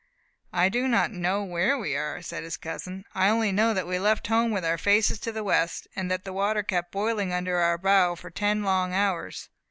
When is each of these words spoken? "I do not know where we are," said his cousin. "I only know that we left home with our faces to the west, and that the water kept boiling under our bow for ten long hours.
"I 0.51 0.67
do 0.67 0.87
not 0.87 1.11
know 1.11 1.43
where 1.43 1.77
we 1.77 1.95
are," 1.95 2.23
said 2.23 2.41
his 2.43 2.57
cousin. 2.57 3.05
"I 3.13 3.29
only 3.29 3.51
know 3.51 3.71
that 3.75 3.85
we 3.85 3.99
left 3.99 4.25
home 4.25 4.49
with 4.49 4.65
our 4.65 4.79
faces 4.79 5.19
to 5.19 5.31
the 5.31 5.43
west, 5.43 5.87
and 5.95 6.09
that 6.09 6.23
the 6.23 6.33
water 6.33 6.63
kept 6.63 6.91
boiling 6.91 7.31
under 7.31 7.57
our 7.57 7.77
bow 7.77 8.15
for 8.15 8.31
ten 8.31 8.63
long 8.63 8.95
hours. 8.95 9.49